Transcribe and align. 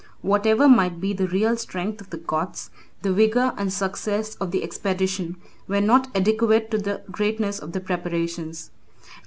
Whatever 0.23 0.67
might 0.67 0.99
be 0.99 1.13
the 1.13 1.27
real 1.27 1.55
strength 1.55 2.01
of 2.01 2.09
the 2.09 2.17
Goths, 2.17 2.71
the 3.03 3.13
vigor 3.13 3.53
and 3.55 3.71
success 3.71 4.33
of 4.37 4.49
the 4.49 4.63
expedition 4.63 5.35
were 5.67 5.79
not 5.79 6.07
adequate 6.17 6.71
to 6.71 6.79
the 6.79 7.03
greatness 7.11 7.59
of 7.59 7.71
the 7.73 7.81
preparations. 7.81 8.71